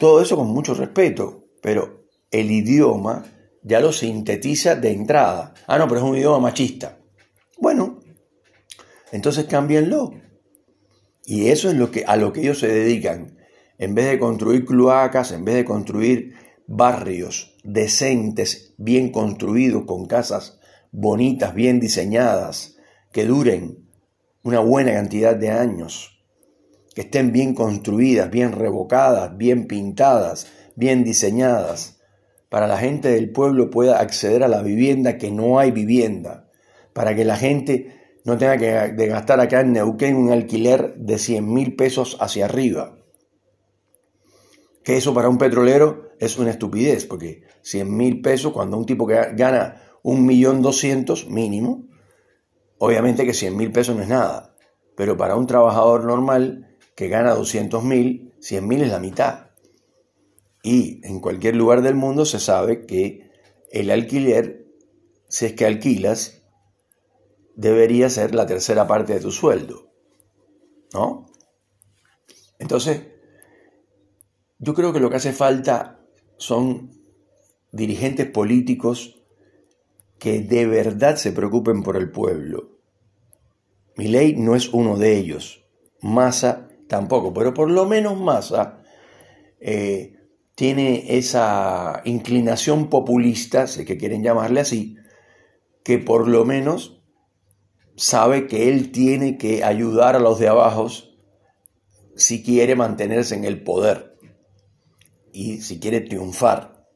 todo 0.00 0.20
eso 0.20 0.34
con 0.34 0.48
mucho 0.48 0.74
respeto, 0.74 1.44
pero 1.62 2.08
el 2.32 2.50
idioma 2.50 3.24
ya 3.62 3.78
lo 3.78 3.92
sintetiza 3.92 4.74
de 4.74 4.90
entrada. 4.90 5.54
Ah, 5.68 5.78
no, 5.78 5.86
pero 5.86 6.00
es 6.00 6.06
un 6.08 6.16
idioma 6.16 6.40
machista. 6.40 6.98
Bueno, 7.58 8.00
entonces 9.12 9.44
cámbienlo. 9.44 10.14
Y 11.24 11.46
eso 11.46 11.70
es 11.70 11.76
lo 11.76 11.92
que, 11.92 12.02
a 12.04 12.16
lo 12.16 12.32
que 12.32 12.40
ellos 12.40 12.58
se 12.58 12.66
dedican. 12.66 13.36
En 13.78 13.94
vez 13.94 14.06
de 14.06 14.18
construir 14.18 14.64
cloacas, 14.64 15.30
en 15.30 15.44
vez 15.44 15.54
de 15.54 15.64
construir 15.64 16.39
barrios 16.70 17.56
decentes, 17.64 18.74
bien 18.78 19.10
construidos, 19.10 19.86
con 19.86 20.06
casas 20.06 20.60
bonitas, 20.92 21.52
bien 21.52 21.80
diseñadas, 21.80 22.76
que 23.10 23.26
duren 23.26 23.88
una 24.44 24.60
buena 24.60 24.92
cantidad 24.92 25.34
de 25.34 25.50
años, 25.50 26.22
que 26.94 27.00
estén 27.02 27.32
bien 27.32 27.54
construidas, 27.54 28.30
bien 28.30 28.52
revocadas, 28.52 29.36
bien 29.36 29.66
pintadas, 29.66 30.46
bien 30.76 31.02
diseñadas, 31.02 32.00
para 32.48 32.68
la 32.68 32.78
gente 32.78 33.08
del 33.08 33.32
pueblo 33.32 33.68
pueda 33.70 33.98
acceder 33.98 34.44
a 34.44 34.48
la 34.48 34.62
vivienda 34.62 35.18
que 35.18 35.32
no 35.32 35.58
hay 35.58 35.72
vivienda, 35.72 36.50
para 36.92 37.16
que 37.16 37.24
la 37.24 37.36
gente 37.36 37.96
no 38.24 38.38
tenga 38.38 38.58
que 38.58 39.06
gastar 39.08 39.40
acá 39.40 39.62
en 39.62 39.72
Neuquén 39.72 40.14
un 40.14 40.30
alquiler 40.30 40.94
de 40.94 41.18
100 41.18 41.52
mil 41.52 41.74
pesos 41.74 42.16
hacia 42.20 42.44
arriba. 42.44 42.96
Que 44.84 44.96
eso 44.96 45.12
para 45.12 45.28
un 45.28 45.38
petrolero 45.38 46.09
es 46.20 46.38
una 46.38 46.50
estupidez, 46.50 47.06
porque 47.06 47.42
100 47.62 47.96
mil 47.96 48.20
pesos 48.20 48.52
cuando 48.52 48.76
un 48.76 48.84
tipo 48.84 49.06
que 49.06 49.14
gana 49.32 49.82
un 50.02 50.26
millón 50.26 50.60
doscientos 50.60 51.26
mínimo, 51.28 51.88
obviamente 52.78 53.24
que 53.24 53.32
100 53.32 53.56
mil 53.56 53.72
pesos 53.72 53.96
no 53.96 54.02
es 54.02 54.08
nada, 54.08 54.54
pero 54.96 55.16
para 55.16 55.34
un 55.34 55.46
trabajador 55.46 56.04
normal 56.04 56.76
que 56.94 57.08
gana 57.08 57.34
200 57.34 57.82
mil, 57.82 58.34
100 58.38 58.68
mil 58.68 58.82
es 58.82 58.90
la 58.90 59.00
mitad. 59.00 59.50
Y 60.62 61.00
en 61.06 61.20
cualquier 61.20 61.56
lugar 61.56 61.80
del 61.80 61.94
mundo 61.94 62.26
se 62.26 62.38
sabe 62.38 62.84
que 62.84 63.30
el 63.72 63.90
alquiler, 63.90 64.66
si 65.26 65.46
es 65.46 65.54
que 65.54 65.64
alquilas, 65.64 66.42
debería 67.56 68.10
ser 68.10 68.34
la 68.34 68.44
tercera 68.44 68.86
parte 68.86 69.14
de 69.14 69.20
tu 69.20 69.30
sueldo. 69.32 69.90
¿No? 70.92 71.26
Entonces, 72.58 73.06
yo 74.58 74.74
creo 74.74 74.92
que 74.92 75.00
lo 75.00 75.08
que 75.08 75.16
hace 75.16 75.32
falta 75.32 75.99
son 76.40 76.90
dirigentes 77.70 78.26
políticos 78.26 79.22
que 80.18 80.40
de 80.40 80.66
verdad 80.66 81.16
se 81.16 81.32
preocupen 81.32 81.82
por 81.82 81.96
el 81.96 82.10
pueblo. 82.10 82.78
Mi 83.96 84.08
ley 84.08 84.34
no 84.36 84.56
es 84.56 84.70
uno 84.70 84.96
de 84.96 85.18
ellos. 85.18 85.64
Massa 86.00 86.68
tampoco, 86.88 87.34
pero 87.34 87.52
por 87.52 87.70
lo 87.70 87.84
menos 87.86 88.18
Massa 88.18 88.82
eh, 89.60 90.16
tiene 90.54 91.18
esa 91.18 92.00
inclinación 92.06 92.88
populista, 92.88 93.66
sé 93.66 93.84
que 93.84 93.98
quieren 93.98 94.22
llamarle 94.22 94.60
así, 94.60 94.96
que 95.84 95.98
por 95.98 96.26
lo 96.26 96.46
menos 96.46 97.02
sabe 97.96 98.46
que 98.46 98.70
él 98.70 98.92
tiene 98.92 99.36
que 99.36 99.62
ayudar 99.62 100.16
a 100.16 100.20
los 100.20 100.38
de 100.38 100.48
abajo 100.48 100.88
si 102.16 102.42
quiere 102.42 102.76
mantenerse 102.76 103.34
en 103.34 103.44
el 103.44 103.62
poder 103.62 104.09
y 105.32 105.60
si 105.60 105.78
quiere 105.78 106.00
triunfar. 106.00 106.86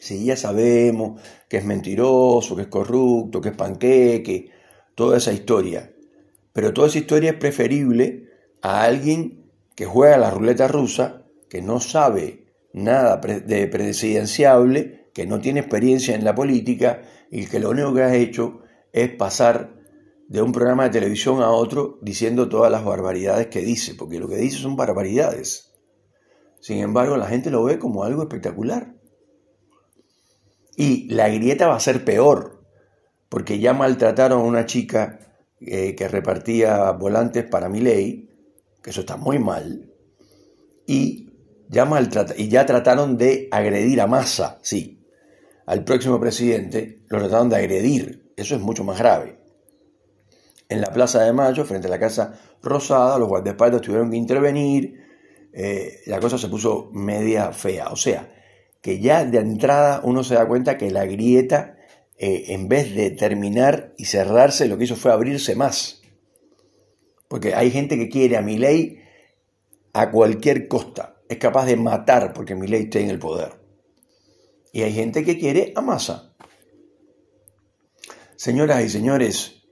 Si 0.00 0.24
ya 0.24 0.36
sabemos 0.36 1.20
que 1.48 1.58
es 1.58 1.64
mentiroso, 1.64 2.54
que 2.54 2.62
es 2.62 2.68
corrupto, 2.68 3.40
que 3.40 3.50
es 3.50 3.56
panqueque, 3.56 4.50
toda 4.94 5.16
esa 5.18 5.32
historia. 5.32 5.92
Pero 6.52 6.72
toda 6.72 6.88
esa 6.88 6.98
historia 6.98 7.30
es 7.30 7.36
preferible 7.36 8.28
a 8.62 8.82
alguien 8.82 9.50
que 9.74 9.86
juega 9.86 10.18
la 10.18 10.30
ruleta 10.30 10.68
rusa, 10.68 11.24
que 11.48 11.62
no 11.62 11.80
sabe 11.80 12.46
nada 12.72 13.16
de 13.16 13.66
presidenciable, 13.68 15.10
que 15.14 15.26
no 15.26 15.40
tiene 15.40 15.60
experiencia 15.60 16.14
en 16.14 16.24
la 16.24 16.34
política 16.34 17.02
y 17.30 17.46
que 17.46 17.60
lo 17.60 17.70
único 17.70 17.94
que 17.94 18.02
ha 18.02 18.14
hecho 18.14 18.60
es 18.92 19.10
pasar 19.10 19.78
de 20.28 20.42
un 20.42 20.52
programa 20.52 20.84
de 20.84 20.90
televisión 20.90 21.42
a 21.42 21.50
otro 21.50 21.98
diciendo 22.02 22.48
todas 22.48 22.70
las 22.70 22.84
barbaridades 22.84 23.46
que 23.46 23.60
dice, 23.60 23.94
porque 23.94 24.20
lo 24.20 24.28
que 24.28 24.36
dice 24.36 24.58
son 24.58 24.76
barbaridades. 24.76 25.67
Sin 26.60 26.78
embargo, 26.78 27.16
la 27.16 27.26
gente 27.26 27.50
lo 27.50 27.64
ve 27.64 27.78
como 27.78 28.04
algo 28.04 28.22
espectacular. 28.22 28.94
Y 30.76 31.08
la 31.12 31.28
grieta 31.28 31.66
va 31.66 31.76
a 31.76 31.80
ser 31.80 32.04
peor, 32.04 32.62
porque 33.28 33.58
ya 33.58 33.72
maltrataron 33.72 34.40
a 34.40 34.44
una 34.44 34.66
chica 34.66 35.18
eh, 35.60 35.94
que 35.96 36.06
repartía 36.08 36.92
volantes 36.92 37.44
para 37.44 37.68
mi 37.68 37.80
ley, 37.80 38.30
que 38.82 38.90
eso 38.90 39.00
está 39.00 39.16
muy 39.16 39.38
mal, 39.38 39.92
y 40.86 41.28
ya 41.68 41.88
y 42.36 42.48
ya 42.48 42.64
trataron 42.64 43.18
de 43.18 43.48
agredir 43.50 44.00
a 44.00 44.06
Massa, 44.06 44.58
sí, 44.62 45.04
al 45.66 45.84
próximo 45.84 46.20
presidente, 46.20 47.02
lo 47.08 47.18
trataron 47.18 47.50
de 47.50 47.56
agredir, 47.56 48.32
eso 48.36 48.54
es 48.54 48.60
mucho 48.60 48.84
más 48.84 48.98
grave. 48.98 49.38
En 50.68 50.80
la 50.80 50.92
Plaza 50.92 51.24
de 51.24 51.32
Mayo, 51.32 51.64
frente 51.64 51.88
a 51.88 51.90
la 51.90 51.98
Casa 51.98 52.38
Rosada, 52.62 53.18
los 53.18 53.28
guardaespaldas 53.28 53.80
tuvieron 53.80 54.10
que 54.10 54.16
intervenir, 54.16 55.07
eh, 55.52 56.00
la 56.06 56.20
cosa 56.20 56.38
se 56.38 56.48
puso 56.48 56.90
media 56.92 57.52
fea, 57.52 57.88
o 57.88 57.96
sea, 57.96 58.32
que 58.80 59.00
ya 59.00 59.24
de 59.24 59.38
entrada 59.38 60.00
uno 60.04 60.22
se 60.22 60.34
da 60.34 60.46
cuenta 60.46 60.78
que 60.78 60.90
la 60.90 61.04
grieta, 61.06 61.76
eh, 62.16 62.46
en 62.48 62.68
vez 62.68 62.94
de 62.94 63.10
terminar 63.10 63.94
y 63.96 64.04
cerrarse, 64.04 64.68
lo 64.68 64.78
que 64.78 64.84
hizo 64.84 64.96
fue 64.96 65.12
abrirse 65.12 65.54
más. 65.56 66.02
Porque 67.28 67.54
hay 67.54 67.70
gente 67.70 67.98
que 67.98 68.08
quiere 68.08 68.36
a 68.36 68.42
mi 68.42 68.56
ley 68.56 69.00
a 69.92 70.10
cualquier 70.10 70.68
costa 70.68 71.18
es 71.28 71.38
capaz 71.38 71.66
de 71.66 71.76
matar 71.76 72.32
porque 72.32 72.54
mi 72.54 72.66
ley 72.66 72.84
esté 72.84 73.00
en 73.02 73.10
el 73.10 73.18
poder. 73.18 73.52
Y 74.72 74.82
hay 74.82 74.92
gente 74.92 75.24
que 75.24 75.38
quiere 75.38 75.72
a 75.76 75.80
masa. 75.80 76.34
Señoras 78.36 78.84
y 78.84 78.88
señores, 78.88 79.62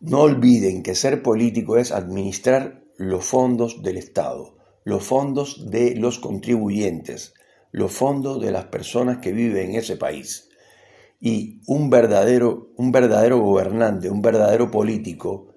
no 0.00 0.20
olviden 0.20 0.82
que 0.82 0.94
ser 0.94 1.22
político 1.22 1.76
es 1.78 1.90
administrar 1.90 2.83
los 2.96 3.24
fondos 3.24 3.82
del 3.82 3.96
Estado, 3.96 4.56
los 4.84 5.04
fondos 5.04 5.70
de 5.70 5.96
los 5.96 6.18
contribuyentes, 6.18 7.34
los 7.72 7.92
fondos 7.92 8.40
de 8.40 8.52
las 8.52 8.66
personas 8.66 9.18
que 9.18 9.32
viven 9.32 9.70
en 9.70 9.76
ese 9.76 9.96
país. 9.96 10.48
Y 11.20 11.60
un 11.66 11.90
verdadero, 11.90 12.70
un 12.76 12.92
verdadero 12.92 13.38
gobernante, 13.38 14.10
un 14.10 14.22
verdadero 14.22 14.70
político, 14.70 15.48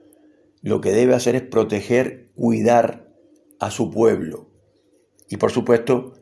lo 0.62 0.82
que 0.82 0.92
debe 0.92 1.14
hacer 1.14 1.36
es 1.36 1.44
proteger, 1.44 2.32
cuidar 2.36 3.08
a 3.60 3.72
su 3.72 3.92
pueblo 3.92 4.50
y 5.30 5.38
por 5.38 5.52
supuesto 5.52 6.14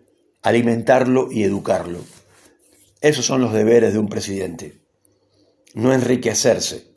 alimentarlo 0.41 1.32
y 1.32 1.43
educarlo. 1.43 1.99
Esos 3.01 3.25
son 3.25 3.41
los 3.41 3.54
deberes 3.54 3.93
de 3.93 3.99
un 3.99 4.08
presidente. 4.08 4.82
No 5.73 5.93
enriquecerse, 5.93 6.93